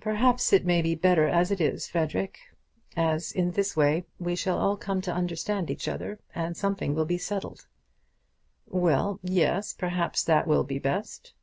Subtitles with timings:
[0.00, 2.38] "Perhaps it may be better as it is, Frederic;
[2.96, 7.04] as in this way we shall all come to understand each other, and something will
[7.04, 7.66] be settled."
[8.66, 11.34] "Well, yes; perhaps that will be best."